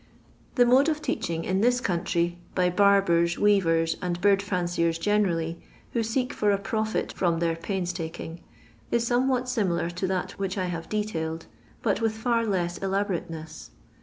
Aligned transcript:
The 0.55 0.65
mode 0.65 0.89
of 0.89 0.99
teaching 0.99 1.43
in 1.43 1.61
this 1.61 1.79
country, 1.79 2.39
by 2.55 2.71
barbers, 2.71 3.37
weavers, 3.37 3.97
and 4.01 4.19
bird 4.19 4.39
fiinciers 4.41 4.99
generally, 4.99 5.61
who 5.93 6.01
seek 6.01 6.33
for 6.33 6.49
a 6.51 6.57
profit 6.57 7.13
from 7.13 7.37
their 7.37 7.55
pains 7.55 7.93
taking, 7.93 8.39
is 8.89 9.05
some* 9.05 9.27
what 9.27 9.47
similar 9.47 9.91
to 9.91 10.07
that 10.07 10.31
which 10.39 10.57
I 10.57 10.65
have 10.65 10.89
detailed, 10.89 11.45
but 11.83 12.01
with 12.01 12.17
fitf 12.17 12.49
less 12.49 12.79
elaborateness. 12.79 13.69